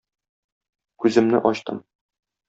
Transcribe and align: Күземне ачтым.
Күземне 1.03 1.41
ачтым. 1.51 1.83